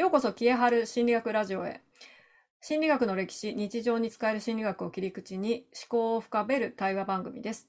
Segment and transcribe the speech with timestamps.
[0.00, 1.82] ようこそ、キエハル心理学ラジオへ。
[2.62, 7.68] 心理学の歴史、日常に使える心理学を切り口に思考を深める対話番組です。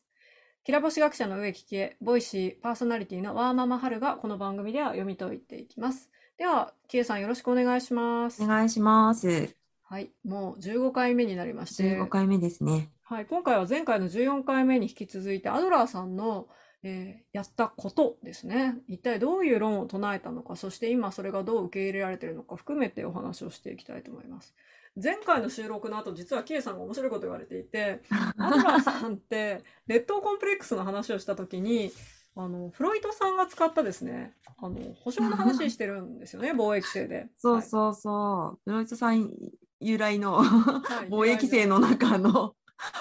[0.64, 6.10] きらぼし学者の植木喜恵、ボイシーパーソナリティのワーママハルがこの番組では読み解いていきます。
[6.38, 8.42] では、喜恵さんよろしくお願いします。
[8.42, 9.54] お願いします。
[9.84, 11.84] はい、もう15回目になりまして。
[11.84, 12.92] 15回目ですね。
[13.04, 16.48] はい、今回は前回の14回目に引き続いてアドラーさんの
[16.84, 18.76] えー、やったことですね。
[18.88, 24.56] 一体どういう論を唱えたのか、そして今それがどう受け入れられているのか含めてお話をしていきたいと思います。
[25.02, 28.02] 前回の収録の後、実はキエさんが面白いこと言われていて、
[28.38, 31.92] アドラーさんって劣等コンプレックスの話をした時に、
[32.36, 37.30] あの、フロイトさんが使ったですね、あの、保証の話してるんですよね、貿易制で。
[37.38, 38.14] そうそうそう。
[38.14, 39.32] はい、フロイトさん
[39.80, 40.44] 由来の
[41.10, 42.56] 貿易制の中の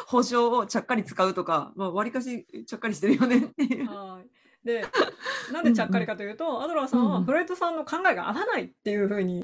[0.07, 3.39] 保証をちゃっかり使うとか、まあ、割かしちゃっかりしてるよね。
[3.39, 3.89] っていう。
[3.89, 4.29] はい。
[4.65, 4.85] で
[5.53, 9.43] なんでちゃっかりかというと、うんうん、アドラーさんはフレッドさんの考えが合わないっていうふうに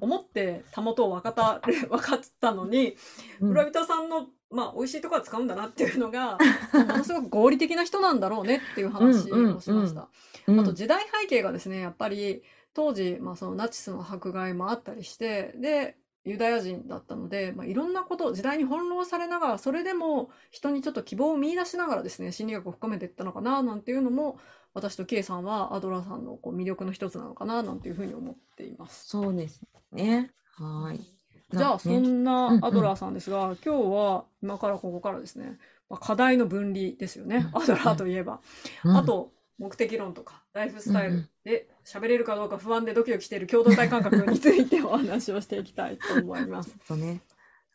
[0.00, 2.96] 思ってたもとを分かった分かったのに、
[3.40, 6.38] うん、フレッドさんのまあ美味しいところは使うんだなっていうのが
[6.74, 10.08] ものすごく合理的な人なんだろうねっていう話をしました。
[10.48, 12.42] あと時代背景がですねやっぱり
[12.74, 15.96] 当時、まあ、そのナチスの迫害もあったりしてで
[16.26, 24.38] ユダヤ人だったので、まあ、いろんなこと、時代に翻弄されながら、それでも人にちょっと希望を見出しながらですね、心理学を深めていったのかな、なんていうのも、
[24.74, 29.06] 私と K さんはアドラーさんのこう魅力の一つなのかな、なんていうふうに思っています。
[29.06, 30.32] そうですね。
[30.56, 31.00] はい。
[31.50, 38.40] じゃあ、そんなアドラーさんですが、うんうん、今日は今からここからですね、まあ、課題の分離ですよね、アドラーといえば。
[38.84, 46.76] うん、あと、目的論とかライフスタイルで喋れるかどうか不安でドキドキしている共同体感覚についてお話をしていきたいと思います。
[46.86, 47.20] そうね。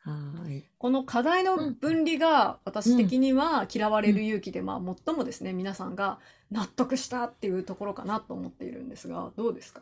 [0.04, 0.14] は
[0.50, 0.64] い。
[0.78, 6.20] この課題の分離が私的には嫌われる勇気で、まあ最もですね皆さんが
[6.52, 9.82] 納得したっていうところかなと思っているんですがどうですか？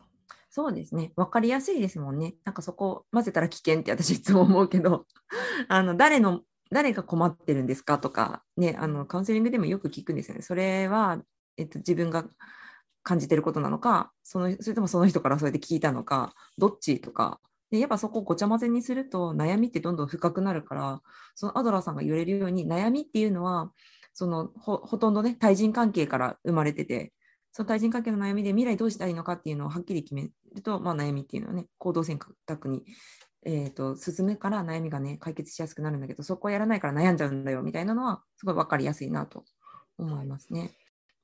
[0.49, 1.11] そうですね。
[1.15, 2.35] 分かりやすいですもんね。
[2.43, 5.05] なんかそこ混ぜたら危険って私いつも思うけど
[5.69, 6.41] あの誰の
[6.71, 10.41] 誰が困ってるんですかとかねあのカウンセリングでもよく聞くんですよね。
[10.41, 11.21] それは
[11.59, 12.25] えっと、自分が
[13.03, 17.39] 感じてることなのかそのそれともその人からそうやって聞いたのかどっちとか
[17.71, 21.01] でやっぱそこをごちゃ混ぜにすると悩みってどんどん深くなるから
[21.35, 23.71] そのアドラーさんが言われるように悩みっていうのは
[24.13, 27.13] そのほとんどね対人関係から生まれてて
[27.51, 32.83] その対人関係の悩みで未来どうしたらいいのかっていうのをはっきり決めると、まあ、悩みっていうのはね行動選択に、
[33.45, 39.45] えーと、進むから悩みがね解決しやすくなるんだけどそこをやらないから悩んじゃうんだよみたいなのはすごい分かりやすいなと
[39.97, 40.71] 思いますね。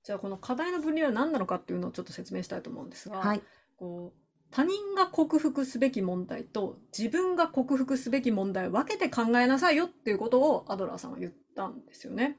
[0.06, 3.42] じゃあこの課題の分離は何なのかっていうのをちょっと説明したいと思うんですが、はい、
[3.76, 4.20] こう
[4.52, 12.38] 他人が克服すべき問題と自分が克服すべき問題を分けて考えなさいよっていうことをアドラーさんは言ったんですよね。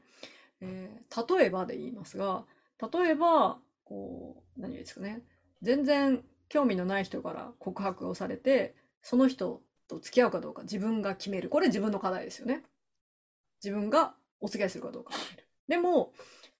[0.61, 2.45] えー、例えばで言いますが
[2.81, 5.23] 例えばこう何ですかね
[5.61, 12.63] 全然興味のない人から告白をされてその人と付き合うかどうか自分が決めるこれ自分の課題ですよね。
[13.63, 15.49] 自分がお付き合いするかどうか決める。
[15.67, 16.13] でも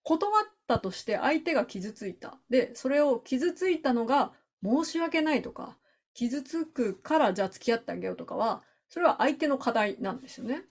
[0.07, 2.39] 断ったとして相手が傷ついた。
[2.49, 4.31] で、それを傷ついたのが
[4.63, 5.77] 申し訳ないとか、
[6.15, 10.63] 傷つくからじゃあ付き合ってあげようとかは、それは相手の課題なんですよね。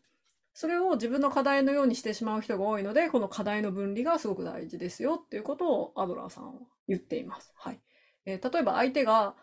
[0.54, 7.52] それを自分の課題のようにしてしまう人が多いので、この課題の分離がすごく大事ですよっていうことをアドラーさんは言っています。
[7.58, 7.82] はい。
[8.26, 9.36] えー、例えば相手が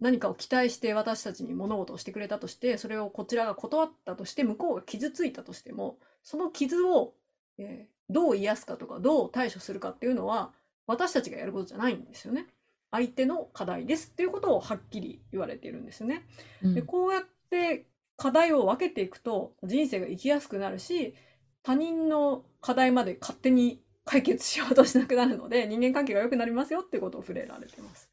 [0.00, 7.12] 何かを期待して私たちに物事をしてくれたとして、それをこちらが断ったとして、向こうが傷ついたとしても、その傷を、
[7.58, 10.52] えー、どう癒すかとか、どう対処するかっていうのは、
[10.86, 12.46] 私たちがやることじゃないんですよね。
[12.92, 16.24] 相手の課題ですっていうことをはっきり言われているんですね。
[16.62, 17.86] うん、でこうやって
[18.16, 21.16] 課題を分けていくと人生が生きやすくなるし
[21.64, 28.12] 他人の課題まで勝手に解決しようとしなくなるので人間関係が良くなりますよっていうことを触れられてます。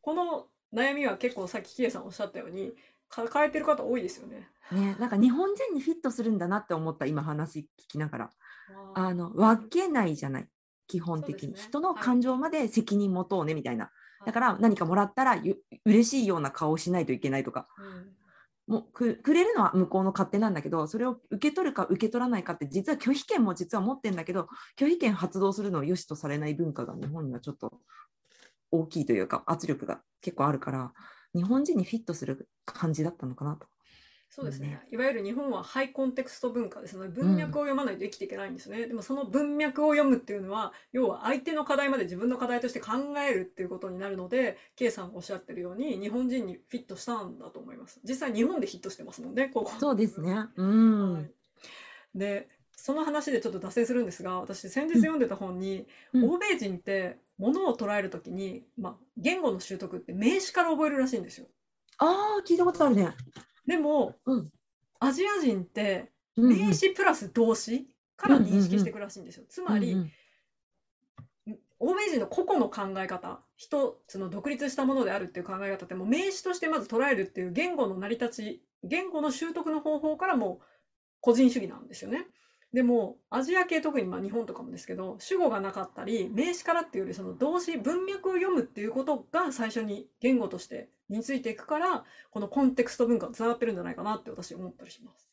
[0.00, 2.72] この悩みは結構さっきキエさんおっしゃったように
[3.08, 4.48] 抱えてる方多いですよね。
[4.70, 8.30] ねなんか日本人にフィットするんだなって思った今話聞きながら。
[8.94, 10.48] あの分けないじゃない
[10.86, 13.90] 基本的に、ね、人の感情まで責任持とうねみたいな、は
[14.24, 15.36] い、だから何かもらったら
[15.84, 17.66] 嬉しいような顔をしないといけないとか、
[18.68, 27.72] うん、もうくれるのは向こうの勝手なんだけどそれを受け取るか受け取らないかって実は拒否権も実は持ってるんだけど拒否権発動するのを良しとされない文化が日本にはちょっと
[28.70, 30.92] 大きいというか圧力が結構あるから
[31.34, 33.66] 日本人にフィットする感じだったのかなと
[34.34, 42.92] そうですね、ね、いわゆる日本はハイコンテクスト文化ですので文脈を読まないと生きていけないんですね、うん、でもその文脈を読むっていうのは要は相手の課題まで自分の課題として考
[43.24, 48.00] えるっていうことになるので K さんがおっしゃってるように日本人にフィットしたんだと思います。
[48.02, 49.70] 実際日本でヒットしてますもんねここ。
[49.78, 50.46] そうですね。
[50.56, 51.30] うん、はい、
[52.16, 61.46] でその話でちょっと脱線するんですが私先日読んでた本に、うん、欧米人ってものを捉えるときに、まあ、言語の習得って名詞から覚えるらしいんですよ。
[61.98, 63.14] ああ、聞いたことあるね。
[63.66, 64.50] でも、うん
[65.00, 69.44] アジア人って名詞プラス動詞から認識していくらしいんですよ。
[69.48, 70.12] つまり、うんうん
[71.80, 80.60] 欧米人の個々の考え方一つの独立したものであるっていう考え方ってもう名詞としてまず捉えるっていう言語の成り立ち言語の習得の方法からも
[81.20, 82.26] 個人主義なんですよね。
[82.74, 95.30] でもアジア系特にまあ日本とかもですけど主語がなかったり名詞からっていうよりその動詞文脈を読むっていうことが最初に言語として身についていくからこのコンテクスト文化がつながってるんじゃないかなって私思ったりします。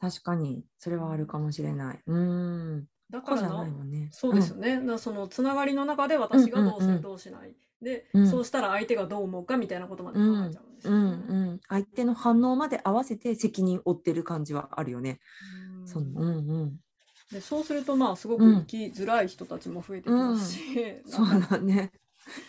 [0.00, 2.00] 確かに、それはあるかもしれない。
[2.06, 2.86] うん。
[3.10, 4.08] だからなね。
[4.12, 4.76] そうですよね。
[4.76, 7.54] だからそのつながりの中で私がどうする、どうしない。
[7.82, 11.24] で、うんそうしたら相手がどう思うかみたいなことまで考えちゃうんですうんよね。
[11.28, 15.20] うん、相手の反応まで合わせて責任を負ってる感じはあるよね。
[15.98, 16.76] うんそのうんうん、
[17.32, 20.60] でそうするとまあすごくうん生きづらい人たちも増えてきますし、
[21.06, 21.92] そうだね。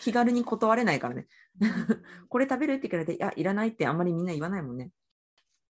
[0.02, 1.28] 気軽に断れないからね。
[1.60, 1.72] うん
[2.30, 4.92] これ食べるって聞かれて、いや、いらないってあんまりみんな言わないもんね。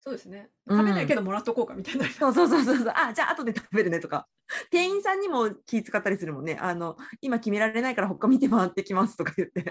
[0.00, 0.50] そうですね。
[0.66, 2.08] うん食べないけどもらっとこうかみたいな。
[2.08, 2.92] そうそうそうそうそう。
[2.94, 4.28] あ、じゃあ後で食べるねとか。
[4.70, 6.58] 店員さんにも気使ったりするもんね。
[6.60, 9.64] あの、今決められないから他見て回ってきますとか言って。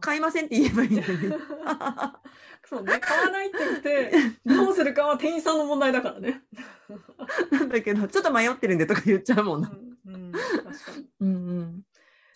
[0.00, 1.04] 買いませんって言えばいいのに。
[2.64, 4.12] そうね、買わないって言って、
[4.46, 6.42] どうするかは店員さんの問題だからね。
[7.50, 9.72] なんだけど、ちょっと迷ってるんでとか言っちゃうもんな。
[10.06, 11.08] うんうん、確かに。
[11.20, 11.82] うんうん。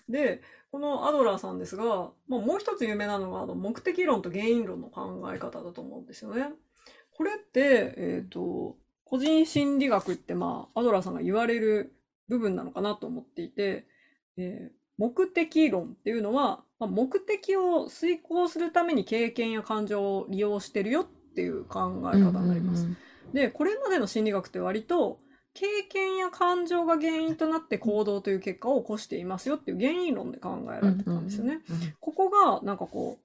[0.09, 6.51] で、このアドラーさんですが、まあ、もう一つ有名なのがあの目的論と原因論の考え方だと思うんですよね。
[7.17, 8.77] これって、えっ、と、
[9.07, 11.95] 個人心理学って、まあ、アドラーさんが言われる
[12.29, 13.87] 部分なのかなと思っていて、
[14.37, 22.89] えー目的論っていうのは、まあ、目的を遂行するために経験や感情を利用してるよっていう考え方になります。
[23.33, 25.21] で、これまでの心理学って割と、
[25.53, 31.61] 経験や感情が原因となって行動という結果を起こしていますよっていう原因論で考えられてたんですよね。
[31.99, 33.25] ここがなんかこう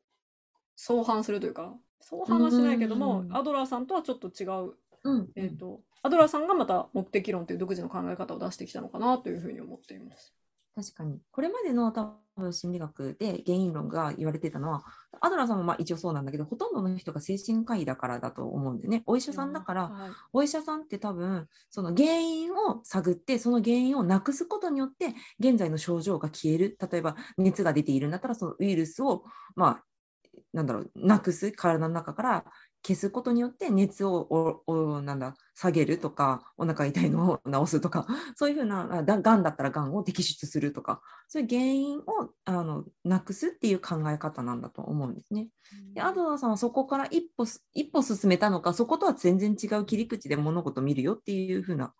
[0.78, 5.30] 相反するというか相反はしないけども、うんアドラーさんとはちょっと違う、うんうん。
[5.36, 10.34] えー、とアドラーさんがまた目的論という独自の考え方を出してきたのかなというふうに思っています。
[10.76, 11.20] 確かに。
[11.32, 14.84] これまでの多分心理学で原因論が言われてたのは、
[15.20, 19.04] アドラーさんもまあ一応そうなんだけど、ほとんどの人が精神科医だからだと思うんでね。
[19.06, 26.78] お医者さんだから、はいお医者さんって多分、その原因を探って、その原因をなくすことによって、現在の症状が消える。
[26.92, 29.26] 例えば、熱が出ているんだったら、そのウイルスを、
[29.56, 29.84] まあ、
[30.54, 32.46] なんだろう、なくす、体の中から
[32.86, 42.04] 消すことによって、熱をおおなんだ下げるとか、お腹痛いのを治すとか、 そういうふうな、がんだったらがんを摘出するとか、そういう原因を
[42.46, 45.50] あのなくすっていう考え方なんだと思うんですね。
[45.94, 51.94] でアドナーさんはそこから一歩す一歩進めたのか、そことは全然違う切り口で物事を見るよっていう風な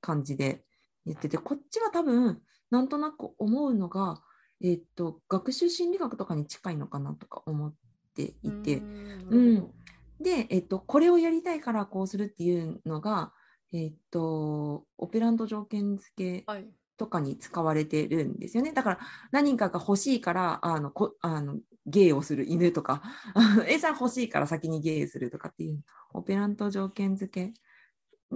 [0.00, 0.64] 感じで
[1.04, 2.40] 言ってて、こっちは多分、
[2.70, 4.22] なんとなく思うのが、
[4.62, 7.74] えっと、学習心理学とかに近いのかなとか思っ
[8.14, 9.74] ていて、うん
[10.22, 13.32] で、えっと、これをやりたいからこうするっていうのが、
[13.72, 16.66] えっと、オペラント条件付けはい
[17.02, 18.72] とかに使われてるんですよね。
[18.72, 18.98] だから
[19.32, 23.02] 何かが欲しいからあのこあの芸をする犬とか
[23.66, 25.82] 餌欲しいから先に芸するとかっていう
[26.12, 27.54] オペラント条件付け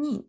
[0.00, 0.26] に、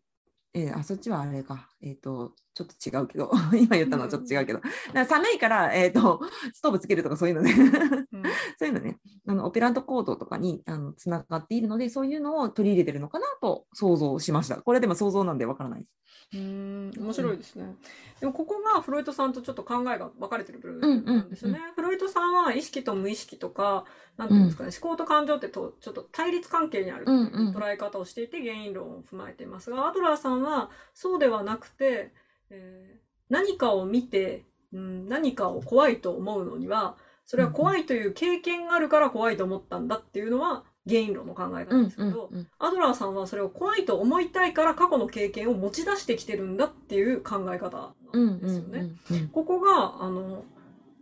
[0.54, 3.32] えーあそっちはあれか、えっとちょっと違うけど。
[3.54, 6.22] 今言ったのはちょっと違うけど、だから寒いから、えっと
[6.54, 7.54] ストーブつけるとかそういうのね。
[7.54, 8.24] うん。
[8.58, 8.98] そういうのね。
[9.28, 14.56] あのオペラントコードとかにあのつながっているのでそういうのを取り入れてるのかなと想像しました。
[14.56, 15.98] これでも想像なんでわからないです。
[16.34, 16.92] うーん。
[16.98, 17.76] 面白いですね。
[18.20, 21.06] でもここがフロイトさんとちょっと考えが分かれてる部うん分うん。
[21.06, 21.60] なんですよね。
[21.76, 23.86] フロイトさんは意識と無意識とか、
[24.18, 32.14] なんていうんですかね、思考と感情ってとちょっと対立関係にある捉え方をしていて原因論を踏まえていますが、アドラーさんはそうではなくて、
[32.50, 48.92] えー何かを見て、うん、何かを怖いと思うのには、それは怖いという経験があるから怖いと思ったんだっていうのは原因論の考え方うんですけど、うんうんアドラーさんはそれを怖いと思いたいから過去の経験を持ち出してきてるんだっていう考え方なんですよね。
[49.12, 50.46] うんうんここがあの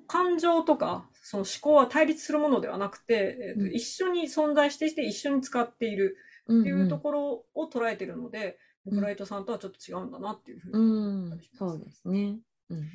[0.07, 3.71] 感情とかその思考は対立するものではなくて、えーとうん。
[3.75, 8.53] 一緒に存在していて一緒に使っているうんっていうところを捉えてるので、うん
[8.85, 11.57] ブライトさんとはちょっと違うんだなっていうふうにう思ったんりします。
[11.57, 12.39] そうですね。
[12.69, 12.85] うんうん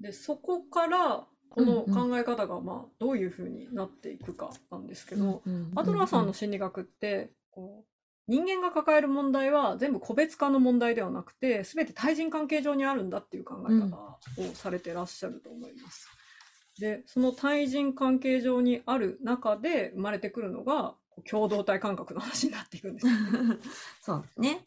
[0.00, 7.92] でそこからこのうんうん考え方がまあどういうふうになっていくかなんですけど、うんうんアドラーさんの心理学ってこう
[8.26, 13.96] 人間が抱える問題は全部個別化の問題ではなくて全て対人関係上にあるんだっていう考え方
[14.50, 16.08] をされてらっしゃると思います。
[16.80, 20.94] でその対人関係上にある中で生まれてくるのが
[21.30, 23.06] 共同体感覚の話になっていくんです。
[24.02, 24.62] そうね。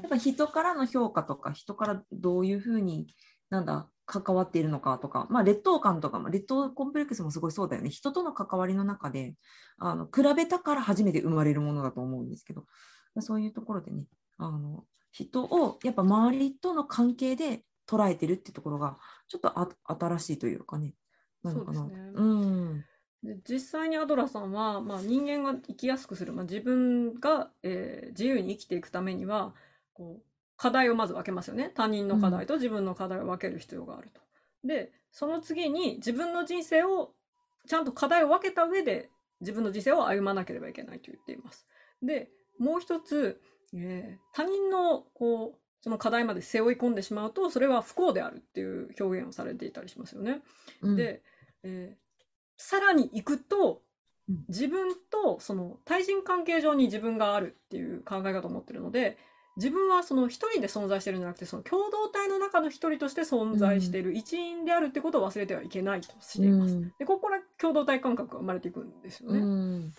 [0.00, 3.08] やっぱ人からの評価とか人からどういうふうに
[3.50, 9.34] なんだ関わっているのかとか、まあ、劣等感とかも劣等コンプレックスもすごいそうだよね人との関わりの中で
[9.78, 12.64] あの比べたから初めて生まれるものだと思うんですけど
[13.18, 14.06] そういうところでね
[14.38, 18.96] あの人をやっぱ周りとの関係で捉えてるってところが
[19.28, 20.94] ちょっとあ新しいというかね
[21.42, 21.78] なのかな。
[21.78, 22.84] そうですねうん
[23.22, 29.54] で実際にアドラさんは、まあ、人間が生きやすくする、まあ、自分が、えー自由に生きていくためには
[29.92, 30.22] こう
[30.56, 34.20] 課題をまず分けますよね他人の課題と自分の課題を分ける必要があると。
[34.64, 37.12] でその次に自分の人生を
[37.66, 41.66] ちゃんと課題を分けた上で自分の人生を歩まなければいけないと言っています。
[42.02, 43.40] でもう一つ、
[43.74, 50.40] えー他人のこうその課題まで背負い込んでしまうとそれは不幸であるっていう表現をされていたりしますよね。
[50.80, 51.22] うんで、
[51.62, 52.05] えー
[52.56, 53.82] さらに行くと
[54.28, 59.18] うん自分とその対人関係上に自分があるっていう考え方を持ってるので
[59.56, 66.74] 自分はその一人で存在してるんじゃなくてその共同体の中の一人として存在している一員であるってことを忘れてはいけないとしています。
[66.74, 69.38] うんでここから共同体感覚が生まれていくんですよね。
[69.40, 69.94] うん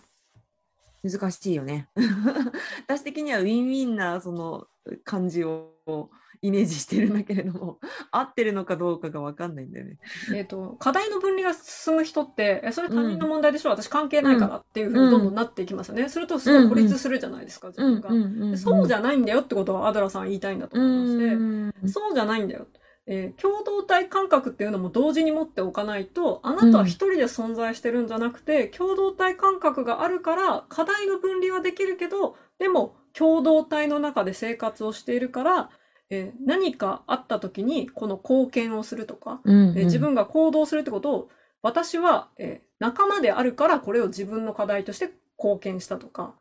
[1.03, 1.89] 難しいよね。
[2.87, 4.67] 私的にはウィンウィンなその
[5.03, 5.73] 感じを
[6.41, 7.79] イメージしてるんだけれども
[8.11, 9.97] 合ってるのかどうかが分かんないんだよね。
[10.35, 16.09] えー、と課題の分離が進む人ってえそれ他人の問題でしょ、私関係ないからっていうふうにどんどんなっていきますよね。
[16.09, 18.09] するとすごい孤立するじゃないですか、自分が。
[18.51, 22.67] でそうじゃゃないんだよってことはアドラーさんは言いたいんだと思いまして、そうじゃないんだよ。
[23.09, 35.69] えー共同体感覚っていうのも同時に持っておかないと、あなたは一人で存在してるんじゃなくて、共同体感覚があるから、課題の分離はできるけど、でも共同体の中で生活をしているから、
[36.09, 39.41] えー何かあった時にこの貢献をするとか、
[39.77, 41.29] えー自分が行動するってことを、
[41.61, 45.09] 私は、えー仲間であるからこれを自分の課題として
[45.39, 46.35] 貢献したとか、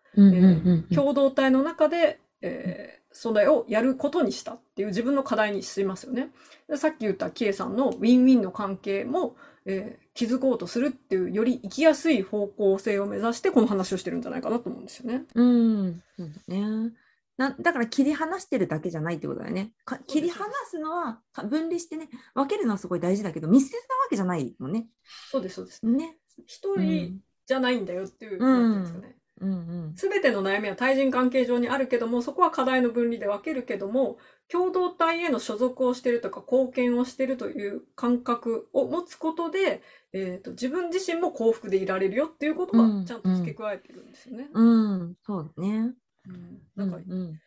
[0.95, 6.29] 共同体の中で、えーそれをやることにしたっていう自分の課題にしますよね。
[6.69, 15.25] でさっき言ったキエさんのウィンウィンの関係も、えー築こうとするっていうより生きやすい方向性を目指してこの話をしてるんじゃないかなと思うんですよね。
[15.35, 16.93] うん、そうだね。
[17.37, 19.73] なだから切り離してるだけじゃないってことだよね。
[19.85, 24.87] か切り離すのはか分離してね分けるのはすごい大事だけど見捨てたわけじゃないもんね。
[25.31, 25.87] そうです、そうです。
[25.87, 26.17] ね。
[26.47, 29.17] 一う人んじゃないんだよっていう、うんなんていうんですかね。
[29.41, 29.53] うんう
[29.93, 44.49] んすべての悩みは対人関係上にあるけども、そこは課題の分離で分けるけども、共同体への所属をしているとか貢献をしているという感覚を持つことで、えー、と自分自身も幸福でいられるよっていうことうんがちゃんと付け加えているんですよね。
[44.53, 45.95] うん、そうだね。
[46.29, 46.61] うん。
[46.77, 47.41] なんかうん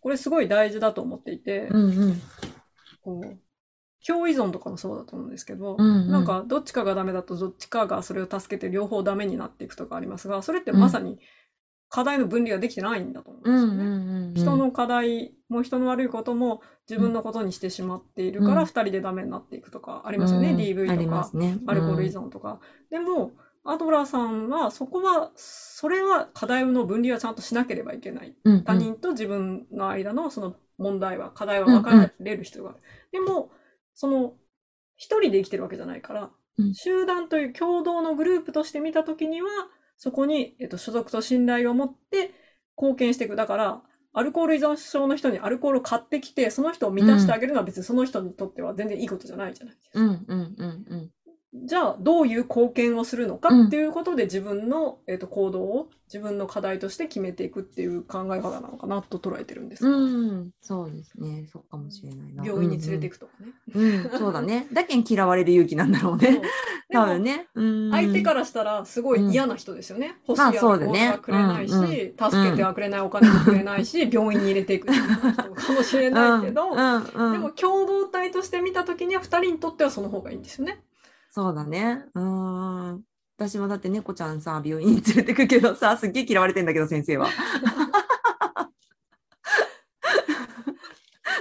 [0.00, 2.22] これすごい大事だと思っていて、うんうん。
[3.02, 3.38] こう
[4.06, 6.10] 共依存とかもそうだと思うんですけど、うんうん。
[6.10, 11.18] なんかどっちかがダメだとどっちかがそれを助けて両方ダメになっていくとかありますが、それってまさに
[11.88, 13.84] 課題の分離ができてないんだと思うんうんですよね。
[13.84, 18.66] うん人の課題も人の悪いことも自分のことにしてしまっているからうん。
[18.66, 21.58] 二人でダメになっていくとかありますよね、うん DV とかね。
[21.66, 23.32] アルコール依存とか、でも
[23.64, 28.34] アドラーさんはそこはそれは課題の分離はちゃんとしなければいけない。
[28.44, 28.64] うんうん。
[28.64, 32.80] 他人と自分の間のその問題は課題は分かれる必要がある、
[33.12, 33.50] でも
[33.94, 34.34] その
[34.96, 36.74] 一人で生きてるわけじゃないから、うん。
[36.74, 39.48] 集団という共同のグループとして見たときには
[39.96, 42.34] そこに、えっと、所属と信頼を持って
[42.76, 43.36] 貢献していく。
[43.36, 50.00] だからアルコール依存症の人にアルコールを買ってきてその人を満たしてあげるのは別にその人にとっては全然いいことじゃないじゃないですか。
[50.00, 51.10] うんうんうんうん
[51.54, 61.46] じゃあどういう貢献をするのかっていうことで自分の、えっと行動を自分の課題として決めていくっていう考え方なのかなと捉えてるんです、うん、そうですね。
[61.50, 62.44] そうかもしれないな。
[62.44, 63.52] 病院に連れていくとかね。
[63.74, 64.66] うんうん、うんそうだね。
[64.72, 66.40] だけん嫌われる勇気なんだろうね。
[66.92, 67.46] 多分ね。
[67.54, 70.16] うん相手からしたらすごい嫌な人ですよね。
[70.28, 80.82] 欲しいまあアルコールそうだねはくれないし、うんうん助けてはくれないお金もくれないし、病院に入れていく人かもしれないけど、うんうんうんでも共同体として見たときには2人にとってはその方がいいんですよね。
[81.34, 82.04] そうだね。
[82.14, 83.02] うん。
[83.38, 87.26] 私もだって猫ちゃんさ、病院に連れてくけどさ、 すっげえ嫌われてんだけど、先生は。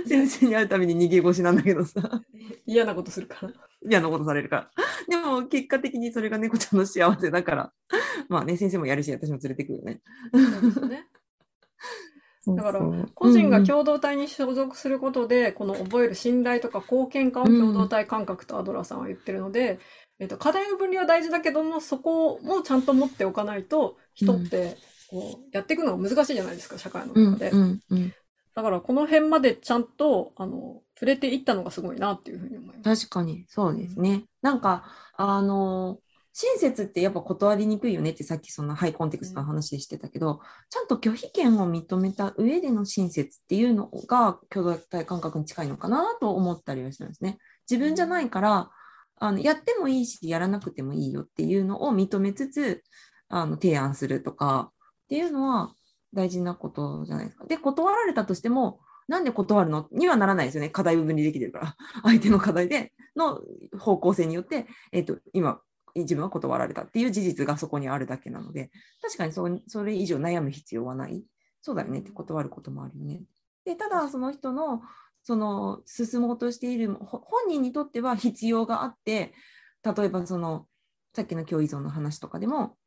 [0.07, 2.21] 先生に会うたびに逃げ腰なんだけどさ、
[2.65, 3.51] 嫌なことするから。
[3.85, 4.71] 嫌なことされるから。
[5.09, 7.73] でも、結果的にそれが猫ちゃんの幸せだから、
[8.29, 9.99] まあね、先生もやるし、私も連れてくよね。
[10.33, 11.05] そうですよね。
[12.55, 12.81] だから
[13.13, 19.79] 個人が共同体に所属することで、この覚える信頼とか貢献感を共同体感覚とアドラーさんは言ってるので、
[20.19, 24.77] えっと、課題の分離は大事だけども、そこもちゃんと持っておかないと、人って
[25.09, 27.49] こうやっていくのが難しいじゃないですか、社会のうん中で。
[27.51, 28.13] うんうん、
[28.55, 33.07] だからこの辺までちゃんとあの触れていったのがすごいなっていうふうに思います。
[33.07, 34.25] 確かに、そうですね。
[34.43, 34.85] なんか、
[35.17, 35.97] あの、
[36.33, 47.37] 親切ってやっぱ断りにくいよねってさっきそのハイコンテクストの話でしてたけど、ちゃんと拒否権を認めた上での親切っていうのが共同体感覚に近いのかなと思ったりはしたんですね。
[47.69, 48.69] 自分じゃないから
[49.17, 52.83] あのやってもいいしやらなくてもいいよっていうのを認めつつ
[53.29, 55.73] あの提案するとかっていうのは
[56.13, 57.45] 大事なことじゃないですか。
[57.45, 59.87] で断られたとしてもなんで断るの？
[59.91, 60.69] にはならないですよね。
[60.69, 61.75] 課題部分にできてるから。
[62.03, 63.41] 相手の課題での
[63.77, 65.59] 方向性によって、えっ、ー、と、今、
[65.95, 68.71] 自分は断られたっていう事実がそこにあるだけなので、
[69.01, 71.23] 確かにそそれ以上悩む必要はない。
[71.61, 73.21] そうだよねって断ることもあるよね。
[73.65, 74.81] で、ただその人の、
[75.23, 79.33] その進もうとしている本人にとっては必要があって、
[79.83, 80.67] 例えばその、
[81.15, 82.77] さっきの共依存の話とかでも、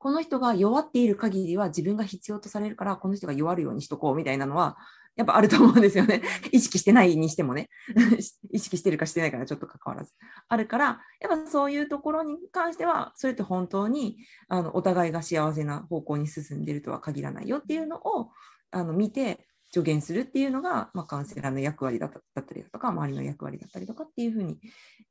[0.00, 4.78] この人が弱っている限りは自分が必要とされるから、この人が弱るようにしとこうみたいなのは、
[5.14, 6.22] やっぱあると思うんですよね。
[6.52, 7.68] 意識してないにしてもね。
[8.50, 10.14] 意識してるかしてないかはちょっと関わらず。
[10.48, 14.16] あるから、やっぱそういうところに関しては、それって本当に
[14.48, 18.30] あのお互いが幸せな方向に進んでるとは限らないよっていうのを
[18.70, 24.58] あの見て、助言するっていうのが、まあ、カウンセラーの役割だったりだとか、周りの役割だったりとかっていうふうに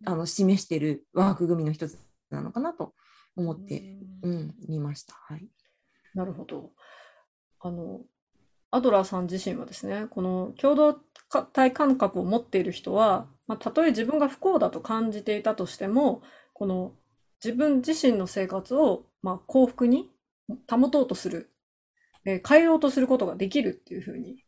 [0.05, 1.99] あの示してる枠組みの一つ
[2.31, 2.95] なのかなと
[3.39, 5.15] 思って、うん、見ました。
[5.15, 5.47] はい、
[6.13, 6.71] なるほど。
[7.61, 8.01] あの
[8.71, 10.93] アドラーさん自身はですね、この共同
[11.53, 16.21] 体感覚を持っている人は、まあ、たとえ自分が不幸だと感じていたとしても、
[16.53, 16.93] この
[17.43, 20.11] 自分自身の生活を、まあ、幸福に
[20.69, 21.51] 保とうとする、
[22.25, 24.43] えー、変えようとすることができるっていうふうに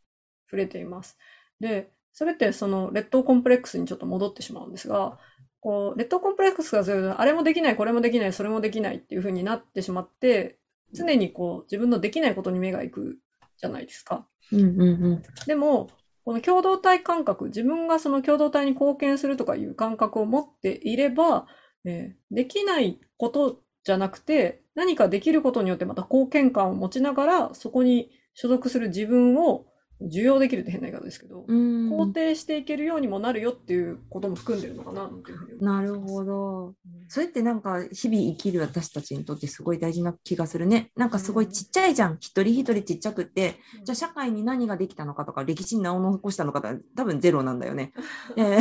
[0.46, 1.18] 触れています。
[1.60, 5.18] で、それってその劣等コンプレックスにちょっと戻ってしまうんですが、
[5.62, 10.58] こう、劣等コンプレックスが強いあれもできない、これもできない、それもできないっていうふうになってしまって、
[10.92, 13.20] 常にこう、自分のできないことに目が行く
[13.58, 14.28] じゃないですか。
[14.52, 15.90] うんうんうん、でも、
[16.26, 21.48] この共同体感覚、自分がその共同体に貢献するとかいう感覚を持っていれば、
[21.86, 29.66] えー、できないことじゃなくて、何かできることによってまた貢献感を持ちながら、そこに所属する自分を
[30.08, 36.74] 受容できるって変な言い方ですけど、肯定していけるようにもなるよっていうことも含んでるのかなっていうふうになるほど。
[37.08, 40.92] それってなんか日々生きる私たちにとってすごい大事な気がするね。
[40.96, 42.18] なんかすごいちっちゃいじゃん。
[42.20, 46.62] 一人一人ちっちゃくって、じゃあ社会に何ができたのかとか、歴史に名を残したのか
[46.96, 47.92] 多分ゼロなんだよね。
[48.38, 48.60] えー、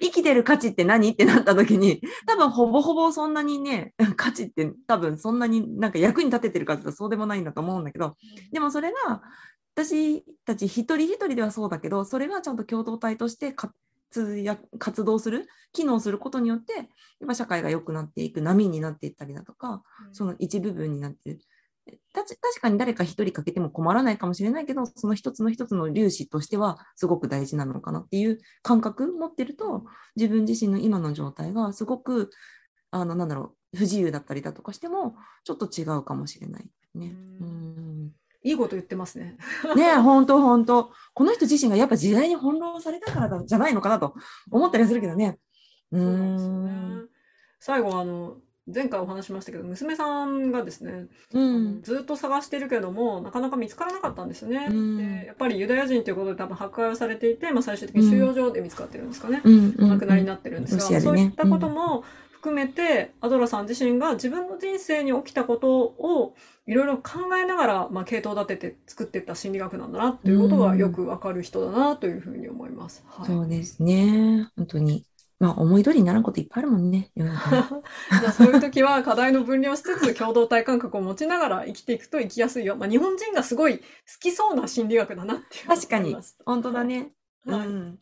[0.00, 8.16] 生きてる価値って何ってなった時に、多分ほぼほぼそんなにね、価値って多分そんなになんか役に立ててるかってそうでもないんだと思うんだけど、
[8.52, 9.22] でもそれが
[9.84, 13.54] 私たち一人一人ではそうだけどそれがちゃんと共同体として
[14.78, 16.86] 活動する機能することによってやっ
[17.26, 21.40] ぱ社会が良くなっていく波になっていったりだとか、うん、その一部分になってる。
[22.12, 32.30] 確かに誰か一人かけても困らないかもしれないけどその一つの一つの粒子としてはすごく大事なのかなっていう感覚持ってると自分自身の今の状態がすごく
[32.92, 37.12] あのなんだろう不自由だったりだとかしてもちょっと違うかもしれないね。
[37.40, 37.89] うん
[38.42, 39.36] いいこと言ってますね。
[39.76, 40.90] ね本当本当。
[41.14, 44.14] この人自身がやっぱ時代に翻弄されたからじゃないのかなと
[44.50, 45.38] 思ったりするけどね。
[45.92, 47.08] うん、ね、
[47.58, 48.36] 最後あの
[48.72, 62.04] 前回お話しましたけど娘さんがですね、うん、ずっと探してるけどもなかなか見つからなかったんですね、うん、でやっぱりユダヤ人ということで多分迫害をされていて、まあ、最終的に収容所で見つかってるんですかね、うん、お亡くなりになってるんですが、ね、そういったことも
[62.40, 66.34] 含めて、アドラさん自身が自分の人生に起きたことを
[66.66, 73.04] いろいろ考えながら、まあ、系統立てて作っていった心理学なんだなっていうことがよくわかる人だなというふうに思います。
[73.06, 74.48] はい、そうですね。
[74.56, 75.04] 本当に。
[75.38, 77.10] まあ、思い通りにならんこといっぱいあるもんね。
[77.16, 82.76] じゃあそういう時は課題の分離をしつつ共同体感覚を持ちながら生きていくと生きやすいよ。
[82.76, 83.84] まあ、日本人がすごい好
[84.20, 86.16] きそうな心理学だなっていう確かに。
[86.46, 87.12] 本当だね。
[87.44, 87.98] はい、うん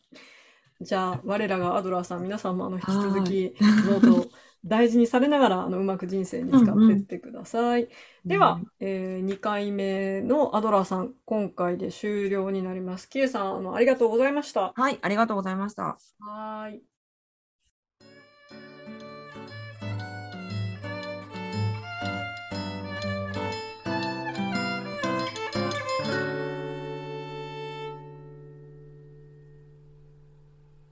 [0.81, 4.29] じゃあ、我らがアドラーさん、皆さんもあの引き続き、ノート
[4.65, 7.83] 大事にされながら、あの、うまく人生に使っていってください。
[7.83, 13.09] うんうん、では、えー、2回目のアドラーさん、今回で終了になります。
[13.09, 14.73] キエさん、あの、ありがとうございました。
[14.75, 15.97] はい、ありがとうございました。
[16.19, 16.81] はい。